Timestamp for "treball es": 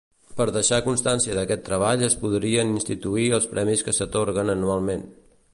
1.67-2.17